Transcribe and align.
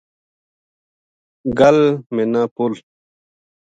گل 1.57 1.79
منا 2.15 2.43
پُل 2.55 2.73